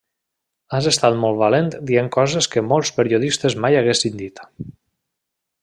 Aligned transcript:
Has 0.77 0.85
estat 0.91 1.17
molt 1.23 1.37
valent 1.41 1.69
dient 1.91 2.09
coses 2.17 2.49
que 2.55 2.65
molts 2.71 2.93
periodistes 2.97 3.57
mai 3.67 3.79
haguessin 3.83 4.19
dit. 4.25 4.43